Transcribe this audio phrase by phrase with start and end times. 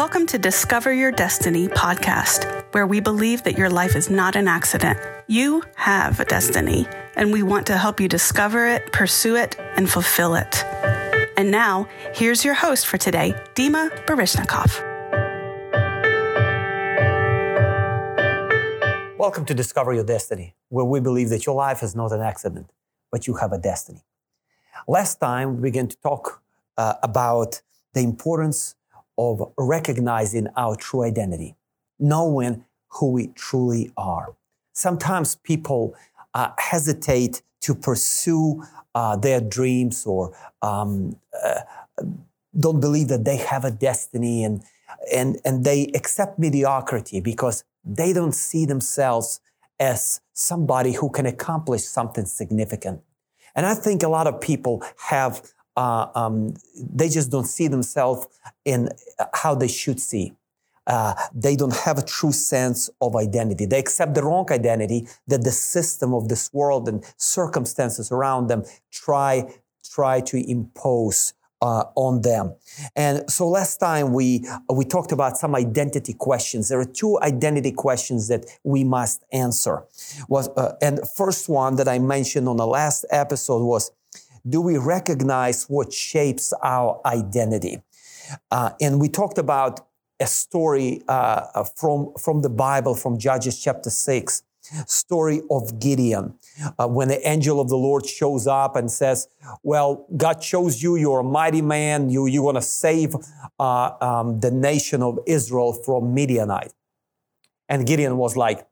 [0.00, 4.48] Welcome to Discover Your Destiny podcast, where we believe that your life is not an
[4.48, 4.98] accident.
[5.26, 9.90] You have a destiny, and we want to help you discover it, pursue it, and
[9.90, 10.64] fulfill it.
[11.36, 14.70] And now, here's your host for today, Dima Baryshnikov.
[19.18, 22.72] Welcome to Discover Your Destiny, where we believe that your life is not an accident,
[23.12, 24.06] but you have a destiny.
[24.88, 26.42] Last time, we began to talk
[26.78, 27.60] uh, about
[27.92, 28.76] the importance
[29.20, 31.54] of recognizing our true identity,
[31.98, 34.34] knowing who we truly are.
[34.72, 35.94] Sometimes people
[36.34, 38.64] uh, hesitate to pursue
[38.94, 41.60] uh, their dreams or um, uh,
[42.58, 44.62] don't believe that they have a destiny and,
[45.14, 49.40] and, and they accept mediocrity because they don't see themselves
[49.78, 53.02] as somebody who can accomplish something significant.
[53.54, 58.26] And I think a lot of people have uh, um, they just don't see themselves
[58.64, 58.88] in
[59.34, 60.32] how they should see.
[60.86, 63.66] Uh, they don't have a true sense of identity.
[63.66, 68.64] They accept the wrong identity that the system of this world and circumstances around them
[68.90, 69.52] try
[69.84, 72.54] try to impose uh, on them.
[72.96, 76.68] And so last time we we talked about some identity questions.
[76.68, 79.84] There are two identity questions that we must answer.
[80.28, 83.92] Was uh, and first one that I mentioned on the last episode was
[84.48, 87.82] do we recognize what shapes our identity?
[88.50, 89.80] Uh, and we talked about
[90.20, 94.42] a story uh, from, from the Bible, from Judges chapter 6,
[94.86, 96.34] story of Gideon.
[96.78, 99.28] Uh, when the angel of the Lord shows up and says,
[99.62, 103.16] Well, God chose you, you're a mighty man, you, you're going to save
[103.58, 106.72] uh, um, the nation of Israel from Midianite.
[107.68, 108.66] And Gideon was like,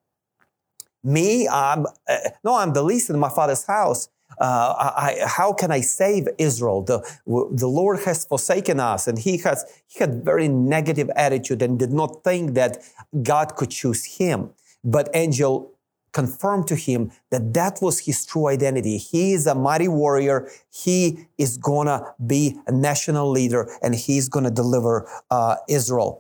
[1.03, 1.49] Me?
[1.49, 5.81] I'm, uh, no, I'm the least in my father's house uh, I, how can I
[5.81, 6.83] save Israel?
[6.83, 9.09] The, the Lord has forsaken us.
[9.09, 12.79] And he has, he had very negative attitude and did not think that
[13.23, 14.51] God could choose him.
[14.85, 15.73] But angel
[16.21, 17.01] confirmed to him
[17.33, 18.97] that that was his true identity.
[18.99, 20.39] He is a mighty warrior.
[20.85, 21.01] He
[21.45, 21.99] is gonna
[22.35, 24.95] be a national leader and he's gonna deliver
[25.31, 26.11] uh, Israel.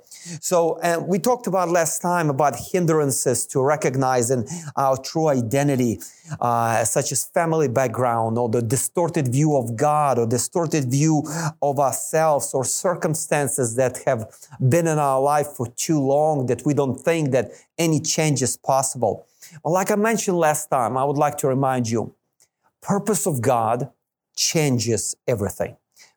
[0.51, 6.01] So, and we talked about last time about hindrances to recognizing our true identity,
[6.41, 11.17] uh, such as family background or the distorted view of God or distorted view
[11.61, 14.21] of ourselves or circumstances that have
[14.75, 17.47] been in our life for too long that we don't think that
[17.79, 19.27] any change is possible.
[19.63, 22.15] Well, like I mentioned last time, I would like to remind you,
[22.81, 23.91] purpose of God
[24.37, 25.77] changes everything.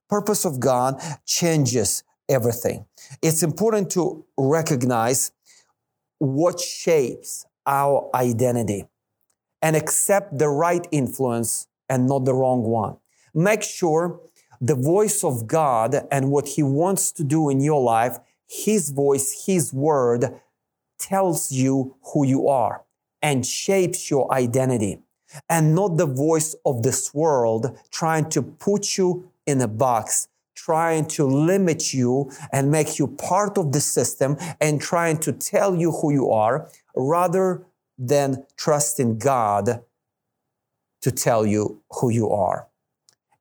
[0.09, 2.85] Purpose of God changes everything.
[3.21, 5.31] It's important to recognize
[6.19, 8.85] what shapes our identity
[9.61, 12.97] and accept the right influence and not the wrong one.
[13.33, 14.19] Make sure
[14.59, 19.45] the voice of God and what He wants to do in your life, His voice,
[19.45, 20.39] His word
[20.99, 22.83] tells you who you are
[23.21, 24.99] and shapes your identity
[25.49, 30.27] and not the voice of this world trying to put you in a box
[30.65, 35.75] trying to limit you and make you part of the system and trying to tell
[35.75, 37.65] you who you are rather
[37.97, 39.83] than trusting God
[41.01, 42.67] to tell you who you are.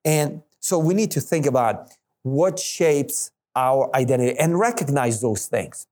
[0.04, 1.90] And so we need to think about
[2.22, 5.86] what shapes our identity and recognize those things.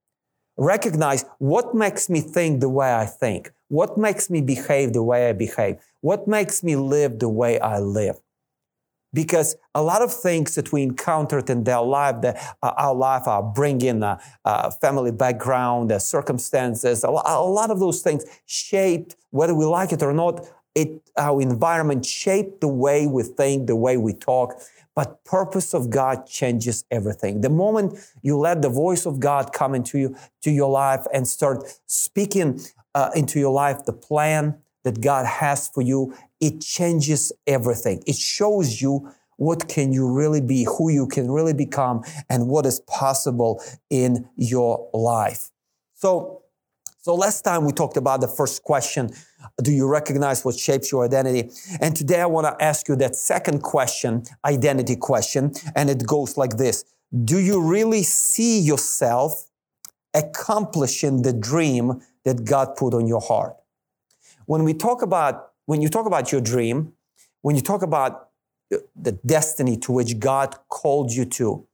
[0.57, 5.29] Recognize what makes me think the way I think, what makes me behave the way
[5.29, 8.19] I behave, what makes me live the way I live
[9.13, 13.43] because a lot of things that we encountered in their life, uh, our life, are
[13.43, 19.55] bringing a, a family background, the circumstances, a, a, lot of those things shaped, whether
[19.55, 23.97] we like it or not, it, our environment shaped the way we think, the way
[23.97, 24.61] we talk.
[24.95, 27.41] But purpose of God changes everything.
[27.41, 31.27] The moment you let the voice of God come into you, to your life and
[31.27, 32.59] start speaking
[32.99, 38.03] uh, into your life the plan that God has for you, it changes everything.
[38.05, 42.65] It shows you what can you really be, who you can really become, and what
[42.65, 45.49] is possible in your life.
[45.93, 46.43] So,
[47.01, 49.11] so last time we talked about the first question,
[49.63, 51.49] do you recognize what shapes your identity?
[51.79, 56.35] And today I want to ask you that second question, identity question, and it goes
[56.35, 56.83] like this.
[57.23, 59.49] Do you really see yourself
[60.13, 63.55] accomplishing the dream that God put on your heart?
[64.45, 66.93] When we talk about when you talk about your dream,
[67.41, 68.29] when you talk about
[68.95, 71.67] the destiny to which God called you to,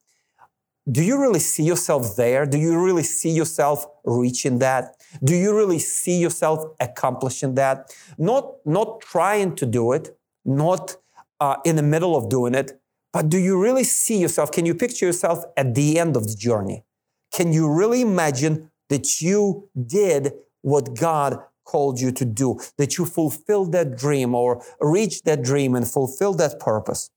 [0.92, 2.46] do you really see yourself there?
[2.46, 4.98] Do you really see yourself reaching that?
[5.24, 7.96] Do you really see yourself accomplishing that?
[8.18, 10.98] Not, not trying to do it, not
[11.40, 12.80] uh, in the middle of doing it,
[13.12, 14.52] but do you really see yourself?
[14.52, 16.84] Can you picture yourself at the end of the journey?
[17.32, 23.06] Can you really imagine that you did what God called you to do, that you
[23.06, 27.10] fulfilled that dream or reached that dream and fulfilled that purpose?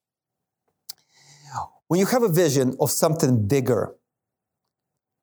[1.88, 3.94] When you have a vision of something bigger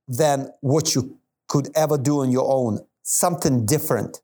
[0.07, 4.21] than what you could ever do on your own, something different,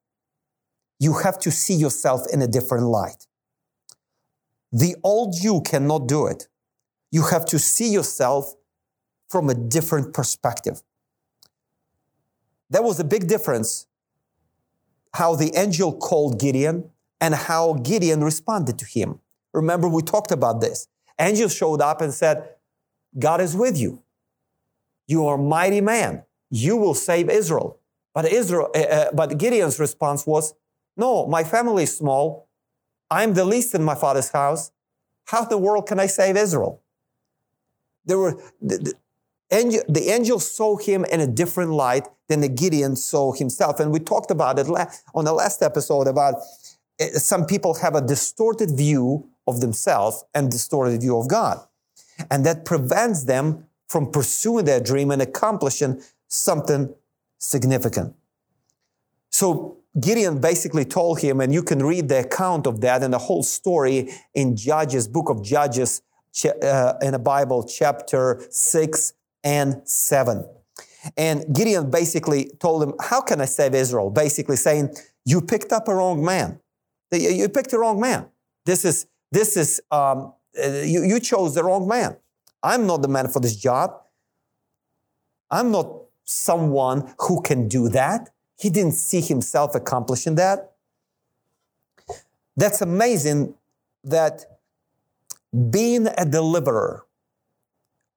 [0.99, 3.27] you have to see yourself in a different light.
[4.71, 6.47] The old you cannot do it.
[7.11, 8.53] You have to see yourself
[9.29, 10.81] from a different perspective.
[12.71, 13.85] There was a big difference
[15.13, 16.89] how the angel called Gideon
[17.19, 19.19] and how Gideon responded to him.
[19.53, 20.87] Remember, we talked about this.
[21.19, 22.55] Angel showed up and said,
[23.19, 24.01] God is with you.
[25.05, 26.23] You are a mighty man.
[26.49, 27.77] You will save Israel.
[28.13, 30.53] But Israel, uh, but Gideon's response was,
[30.95, 32.47] No, my family is small.
[33.09, 34.71] I'm the least in my father's house.
[35.25, 36.81] How in the world can I save Israel?
[38.05, 38.93] There were the, the,
[39.51, 43.91] angel, the angel saw him in a different light than the Gideon saw himself, and
[43.91, 44.67] we talked about it
[45.13, 46.35] on the last episode about
[46.99, 51.59] eh, some people have a distorted view of themselves and distorted view of God,
[52.29, 56.93] and that prevents them from pursuing their dream and accomplishing something
[57.37, 58.15] significant.
[59.29, 63.17] So Gideon basically told him, and you can read the account of that and the
[63.17, 66.01] whole story in Judges, book of Judges,
[66.45, 70.45] uh, in the Bible, chapter 6 and 7.
[71.17, 74.09] And Gideon basically told him, How can I save Israel?
[74.09, 74.95] Basically saying,
[75.25, 76.59] You picked up a wrong man.
[77.11, 78.27] You picked the wrong man.
[78.65, 82.17] This is, this is, um, you, you chose the wrong man.
[82.63, 83.91] I'm not the man for this job.
[85.49, 85.91] I'm not
[86.23, 88.29] someone who can do that.
[88.57, 90.73] He didn't see himself accomplishing that.
[92.55, 93.55] That's amazing
[94.03, 94.45] that
[95.69, 97.05] being a deliverer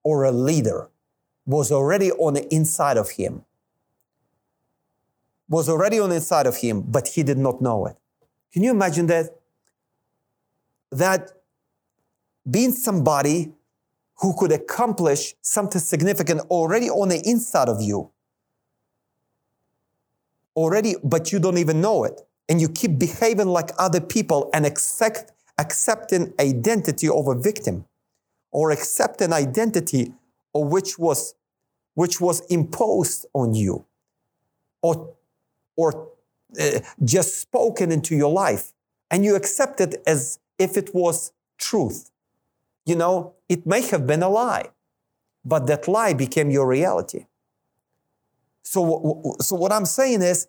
[0.03, 0.91] or a leader
[1.47, 3.45] was already on the inside of him.
[5.49, 7.97] Was already on the inside of him, but he did not know it.
[8.53, 9.31] Can you imagine that?
[10.91, 11.31] That
[12.49, 13.53] being somebody
[14.19, 18.11] who could accomplish something significant already on the inside of you
[20.57, 22.21] already, but you don't even know it.
[22.49, 27.87] And you keep behaving like other people and accept, accept an identity of a victim
[28.51, 30.13] or accept an identity
[30.55, 31.35] of which was,
[31.95, 33.85] which was imposed on you
[34.83, 35.15] or,
[35.77, 36.09] or
[36.61, 38.73] uh, just spoken into your life.
[39.11, 42.11] And you accept it as if it was truth.
[42.87, 44.71] You know, it may have been a lie,
[45.45, 47.27] but that lie became your reality.
[48.63, 50.49] So, so what I'm saying is,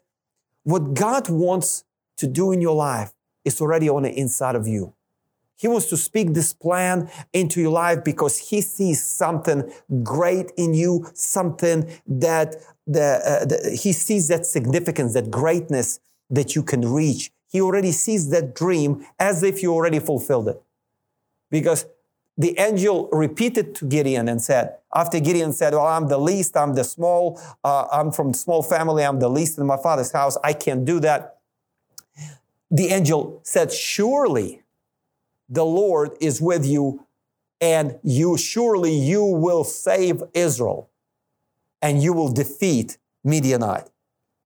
[0.64, 1.84] what God wants
[2.18, 3.14] to do in your life
[3.44, 4.95] is already on the inside of you.
[5.58, 9.72] He wants to speak this plan into your life because he sees something
[10.04, 12.56] great in you, something that
[12.86, 16.00] the, uh, the, he sees that significance, that greatness
[16.30, 17.32] that you can reach.
[17.48, 20.62] He already sees that dream as if you already fulfilled it.
[21.50, 21.86] Because
[22.38, 26.74] the angel repeated to Gideon and said, after Gideon said, Well, I'm the least, I'm
[26.74, 30.52] the small, uh, I'm from small family, I'm the least in my father's house, I
[30.52, 31.38] can't do that.
[32.70, 34.64] The angel said, Surely
[35.50, 37.06] the Lord is with you,
[37.62, 40.90] and you surely you will save Israel,
[41.82, 43.90] and you will defeat Midianite.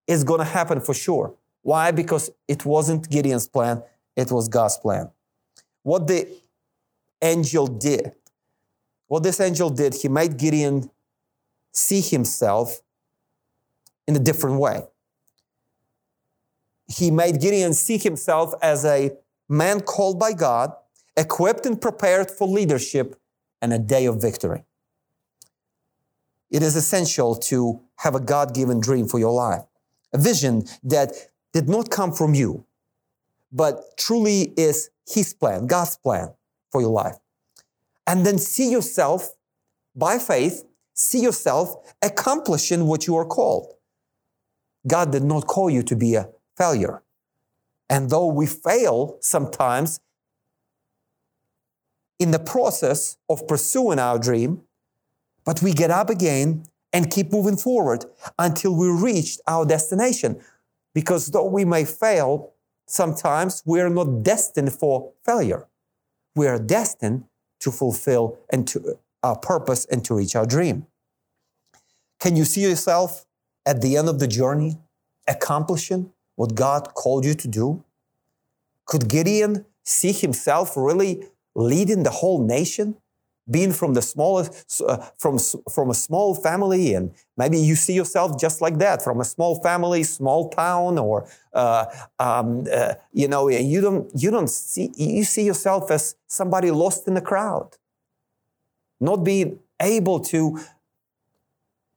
[0.08, 1.36] It's going to happen for sure.
[1.62, 1.92] Why?
[1.92, 3.84] Because it wasn't Gideon's plan,
[4.16, 5.10] it was God's plan.
[5.84, 6.28] What the
[7.22, 8.14] angel did.
[9.08, 10.90] What this angel did, he made Gideon
[11.72, 12.82] see himself
[14.08, 14.84] in a different way.
[16.88, 19.12] He made Gideon see himself as a
[19.48, 20.74] man called by God,
[21.18, 23.16] equipped and prepared for leadership
[23.62, 24.64] and a day of victory.
[26.50, 29.64] It is essential to have a God given dream for your life,
[30.14, 31.14] a vision that
[31.54, 32.66] did not come from you,
[33.52, 36.34] but truly is His plan, God's plan
[36.72, 37.18] for your life.
[38.08, 39.36] And then see yourself,
[39.96, 43.74] by faith, see yourself accomplishing what you are called.
[44.88, 47.04] God did not call you to be a failure.
[47.90, 50.00] And though we fail sometimes
[52.20, 54.62] in the process of pursuing our dream,
[55.46, 58.06] but we get up again and keep moving forward
[58.38, 60.40] until we reach our destination.
[60.94, 62.54] Because though we may fail,
[62.88, 65.70] sometimes we're not destined for failure
[66.40, 67.26] we are destined
[67.60, 70.88] to fulfill and to our purpose and to reach our dream.
[72.20, 73.26] Can you see yourself
[73.66, 74.78] at the end of the journey
[75.28, 77.84] accomplishing what God called you to do?
[78.86, 81.26] Could Gideon see himself really
[81.60, 82.96] leading the whole nation
[83.50, 85.40] being from the smallest, uh, from,
[85.72, 89.60] from a small family, and maybe you see yourself just like that, from a small
[89.64, 91.86] family, small town, or, uh,
[92.20, 97.08] um, uh, you know, you don't, you don't see, you see yourself as somebody lost
[97.08, 97.76] in the crowd,
[99.00, 100.60] not being able to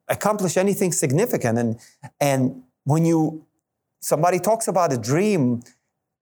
[0.09, 1.59] accomplish anything significant.
[1.59, 1.79] And,
[2.19, 3.45] and when you,
[4.01, 5.63] somebody talks about a dream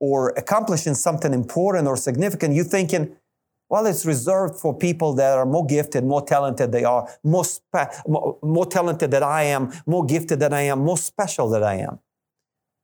[0.00, 3.16] or accomplishing something important or significant, you're thinking,
[3.70, 8.06] well, it's reserved for people that are more gifted, more talented they are, more, spe-
[8.06, 11.76] more, more talented than I am, more gifted than I am, more special than I
[11.76, 12.00] am.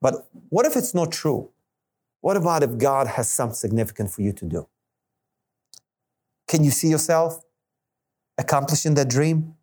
[0.01, 1.51] But what if it's not true?
[2.21, 4.69] What about if God has something significant for you to do?
[6.47, 7.41] Can you see yourself
[8.39, 9.55] accomplishing that dream?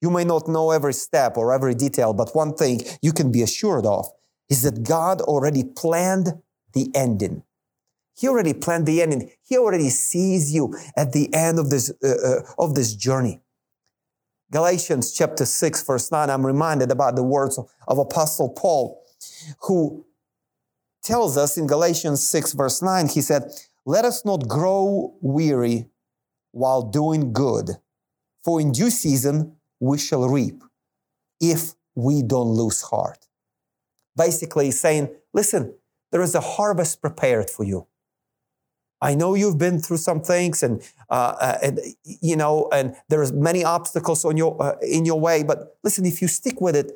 [0.00, 3.42] You may not know every step or every detail, but one thing you can be
[3.42, 4.08] assured of
[4.48, 6.40] is that God already planned
[6.74, 7.42] the ending.
[8.20, 9.30] He already planned the ending.
[9.42, 13.40] He already sees you at the end of this, uh, uh, of this journey.
[14.52, 19.02] Galatians chapter 6, verse 9, I'm reminded about the words of, of Apostle Paul,
[19.62, 20.04] who
[21.02, 23.52] tells us in Galatians 6, verse 9, he said,
[23.86, 25.88] Let us not grow weary
[26.50, 27.70] while doing good,
[28.44, 30.62] for in due season we shall reap
[31.40, 33.28] if we don't lose heart.
[34.14, 35.74] Basically, saying, Listen,
[36.12, 37.86] there is a harvest prepared for you.
[39.02, 43.32] I know you've been through some things, and, uh, uh, and you know, and there's
[43.32, 45.42] many obstacles on your uh, in your way.
[45.42, 46.92] But listen, if you stick with it,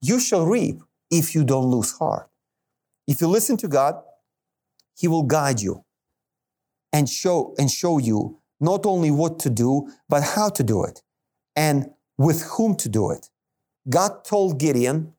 [0.00, 2.28] you shall reap if you don't lose heart.
[3.06, 4.02] If you listen to God,
[4.96, 5.84] He will guide you
[6.92, 11.02] and show and show you not only what to do, but how to do it,
[11.54, 13.28] and with whom to do it.
[13.88, 15.14] God told Gideon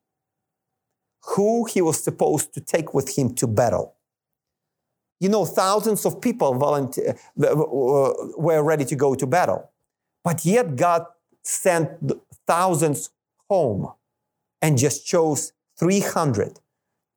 [1.35, 3.95] who he was supposed to take with him to battle.
[5.23, 9.71] You know, thousands of people volunteer, uh, uh, were ready to go to battle,
[10.21, 11.05] but yet God
[11.43, 11.87] sent
[12.45, 13.09] thousands
[13.49, 13.93] home
[14.61, 16.59] and just chose 300.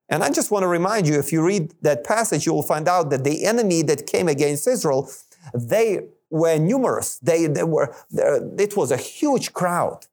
[0.09, 2.87] And I just want to remind you if you read that passage, you will find
[2.87, 5.11] out that the enemy that came against Israel,
[5.53, 7.19] they were numerous.
[7.19, 10.07] They, they were, it was a huge crowd.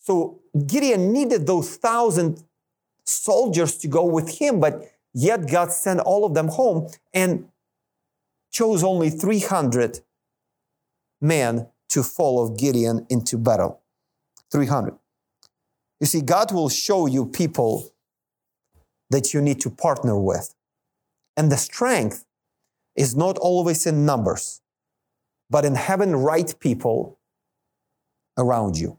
[0.00, 2.42] So Gideon needed those thousand
[3.04, 7.48] soldiers to go with him, but yet God sent all of them home and
[8.50, 10.00] chose only 300
[11.20, 13.80] men to follow Gideon into battle.
[14.52, 14.94] 300.
[16.00, 17.92] You see, God will show you people
[19.10, 20.54] that you need to partner with.
[21.36, 22.24] And the strength
[22.96, 24.60] is not always in numbers,
[25.48, 27.18] but in having right people
[28.38, 28.98] around you.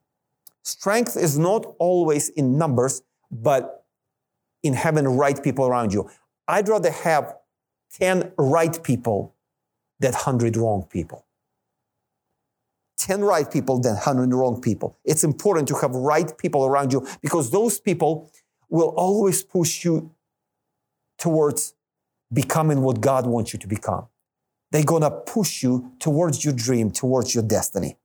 [0.64, 3.02] Strength is not always in numbers,
[3.32, 3.81] but
[4.64, 6.10] in having right people around you.
[6.48, 7.36] I'd rather have
[8.00, 9.36] 10 right people
[10.00, 11.26] than 100 wrong people.
[12.98, 14.98] 10 right people than 100 wrong people.
[15.04, 18.30] It's important to have right people around you because those people
[18.70, 20.12] will always push you
[21.18, 21.74] towards
[22.32, 24.08] becoming what God wants you to become.
[24.72, 27.98] They're going to push you towards your dream, towards your destiny.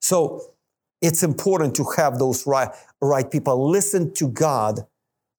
[0.00, 0.54] So
[1.00, 3.70] it's important to have those right, right people.
[3.70, 4.86] Listen to God,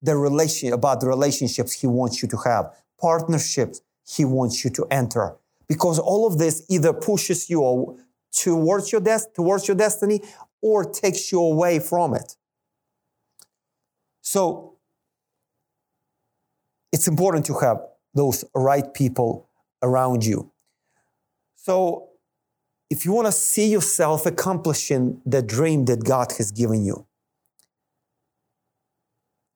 [0.02, 4.86] the relation about the relationships He wants you to have, partnerships He wants you to
[4.90, 5.36] enter.
[5.68, 7.98] Because all of this either pushes you
[8.32, 10.22] towards your, des- towards your destiny
[10.62, 12.36] or takes you away from it.
[14.22, 14.76] So
[16.92, 17.80] it's important to have
[18.14, 19.48] those right people
[19.82, 20.50] around you.
[21.56, 22.08] So
[22.90, 27.06] if you want to see yourself accomplishing the dream that God has given you,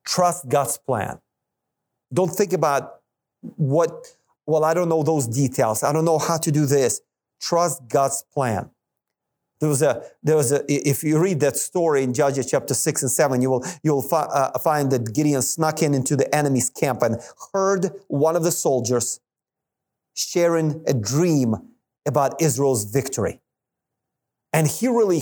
[0.04, 1.20] trust God's plan.
[2.12, 3.00] Don't think about
[3.56, 4.06] what,
[4.46, 5.82] well, I don't know those details.
[5.82, 7.00] I don't know how to do this.
[7.40, 8.70] Trust God's plan.
[9.60, 13.02] There was a, there was a, if you read that story in Judges chapter six
[13.02, 16.32] and seven, you will, you will fi- uh, find that Gideon snuck in into the
[16.34, 17.20] enemy's camp and
[17.52, 19.20] heard one of the soldiers
[20.14, 21.54] sharing a dream
[22.04, 23.40] about Israel's victory.
[24.52, 25.20] And he really,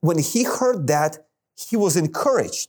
[0.00, 2.68] when he heard that, he was encouraged.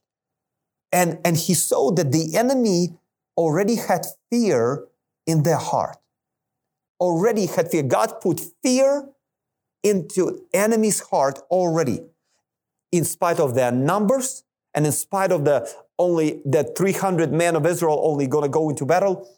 [0.91, 2.97] And, and he saw that the enemy
[3.37, 4.85] already had fear
[5.25, 5.97] in their heart.
[6.99, 7.83] Already had fear.
[7.83, 9.09] God put fear
[9.83, 12.01] into enemy's heart already.
[12.91, 14.43] In spite of their numbers
[14.73, 18.69] and in spite of the only the 300 men of Israel only going to go
[18.69, 19.29] into battle,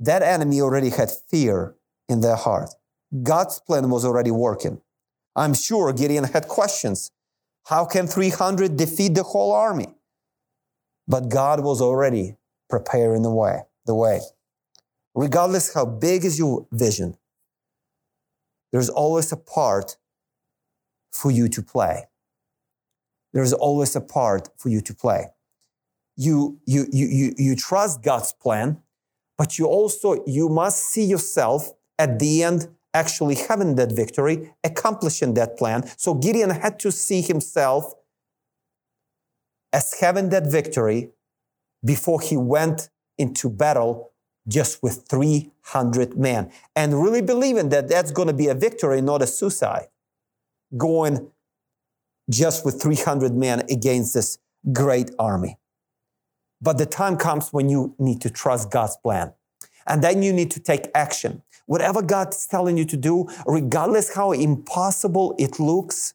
[0.00, 1.74] that enemy already had fear
[2.08, 2.70] in their heart.
[3.22, 4.80] God's plan was already working.
[5.34, 7.10] I'm sure Gideon had questions.
[7.66, 9.88] How can 300 defeat the whole army?
[11.08, 12.36] But God was already
[12.68, 14.20] preparing the way, the way.
[15.14, 17.16] Regardless how big is your vision,
[18.70, 19.96] there's always a part
[21.10, 22.04] for you to play.
[23.32, 25.28] There's always a part for you to play.
[26.16, 28.82] You, you, you, you, you trust God's plan,
[29.38, 35.34] but you also, you must see yourself at the end actually having that victory, accomplishing
[35.34, 35.88] that plan.
[35.96, 37.92] So Gideon had to see himself
[39.72, 41.10] as having that victory
[41.84, 44.12] before he went into battle
[44.46, 49.22] just with 300 men and really believing that that's going to be a victory, not
[49.22, 49.88] a suicide.
[50.76, 51.30] Going
[52.30, 54.38] just with 300 men against this
[54.72, 55.58] great army.
[56.60, 59.32] But the time comes when you need to trust God's plan.
[59.86, 61.42] And then you need to take action.
[61.66, 66.14] Whatever God's telling you to do, regardless how impossible it looks,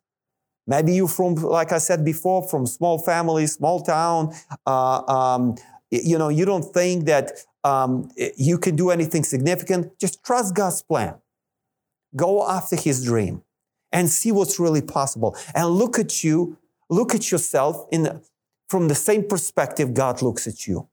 [0.68, 4.34] maybe you from, like I said before, from small family, small town,
[4.66, 5.56] uh, um,
[5.92, 7.32] you know, you don't think that
[7.64, 9.98] um, you can do anything significant.
[10.00, 11.16] Just trust God's plan.
[12.16, 13.44] Go after His dream
[13.92, 15.38] and see what's really possible.
[15.54, 16.58] And look at you,
[16.90, 18.22] look at yourself in
[18.68, 20.88] from the same perspective God looks at you.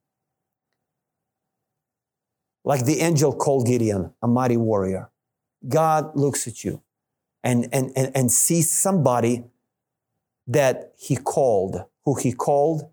[2.63, 5.11] Like the angel called Gideon, a mighty warrior.
[5.67, 6.83] God looks at you
[7.43, 9.45] and, and, and, and sees somebody
[10.47, 12.91] that he called, who he called,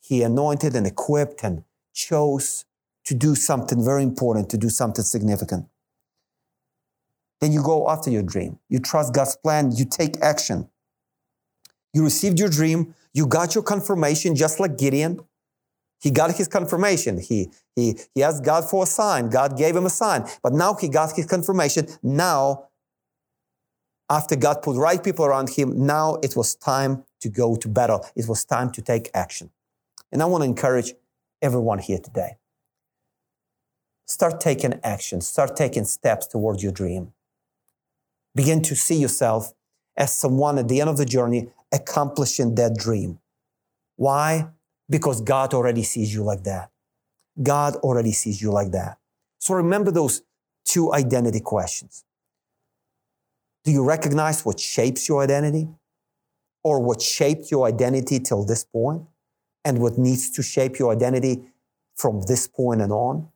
[0.00, 2.64] he anointed and equipped and chose
[3.04, 5.66] to do something very important, to do something significant.
[7.40, 8.58] Then you go after your dream.
[8.68, 9.72] You trust God's plan.
[9.72, 10.68] You take action.
[11.92, 12.94] You received your dream.
[13.14, 15.20] You got your confirmation, just like Gideon.
[16.00, 17.18] He got his confirmation.
[17.18, 19.28] He, he, he asked God for a sign.
[19.28, 20.26] God gave him a sign.
[20.42, 21.88] But now he got his confirmation.
[22.02, 22.68] Now,
[24.10, 28.04] after God put right people around him, now it was time to go to battle.
[28.16, 29.50] It was time to take action.
[30.10, 30.94] And I want to encourage
[31.40, 32.36] everyone here today.
[34.06, 35.20] Start taking action.
[35.20, 37.12] Start taking steps towards your dream.
[38.34, 39.52] Begin to see yourself
[39.96, 43.20] as someone at the end of the journey accomplishing that dream.
[43.94, 44.48] Why?
[44.88, 46.70] Because God already sees you like that.
[47.40, 48.98] God already sees you like that.
[49.38, 50.22] So remember those
[50.64, 52.04] two identity questions.
[53.64, 55.68] Do you recognize what shapes your identity?
[56.62, 58.66] Or what shaped your identity till this?
[59.64, 61.42] And what needs to shape your identity
[61.96, 63.28] from this point and on?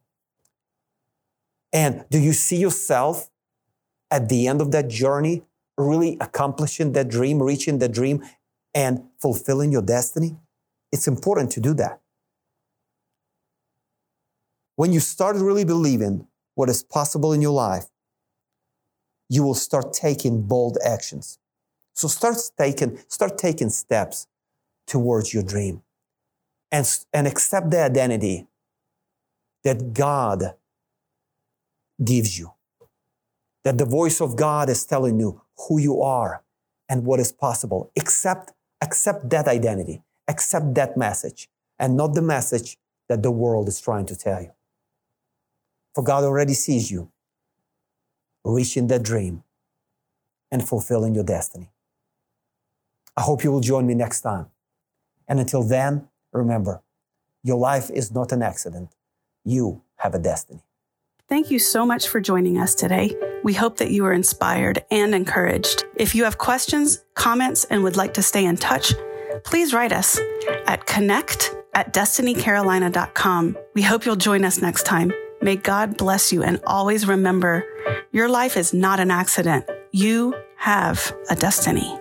[1.73, 3.31] And do you see yourself
[4.11, 5.43] at the end of that journey,
[5.77, 8.23] really accomplishing that dream, reaching that dream,
[8.75, 10.37] and fulfilling your destiny?
[10.93, 12.01] It's important to do that.
[14.77, 17.87] When you start really believing what is possible in your life,
[19.29, 21.39] you will start taking bold actions.
[21.95, 24.27] So start taking, start taking steps
[24.87, 25.83] towards your dream
[26.71, 28.47] and, and accept the identity
[29.63, 30.55] that God
[32.03, 32.53] gives you
[33.65, 36.43] that the voice of God is telling you who you are
[36.89, 37.91] and what is possible.
[37.99, 42.77] Accept, accept that identity, accept that message, and not the message
[43.09, 44.53] that the world is trying to tell you.
[45.95, 47.11] For God already sees you
[48.45, 49.43] reaching that dream
[50.51, 51.71] and fulfilling your destiny.
[53.17, 54.47] I hope you will join me next time.
[55.27, 56.83] And until then, remember,
[57.43, 58.95] your life is not an accident.
[59.45, 60.63] You have a destiny.
[61.29, 63.17] Thank you so much for joining us today.
[63.43, 65.85] We hope that you are inspired and encouraged.
[65.97, 68.93] If you have questions, comments, and would like to stay in touch,
[69.45, 70.21] please write us
[70.67, 73.57] at connect at destinycarolina.com.
[73.75, 75.13] We hope you'll join us next time.
[75.45, 77.67] May God bless you and always remember
[78.13, 79.67] your life is not an accident.
[79.91, 82.01] You have a destiny.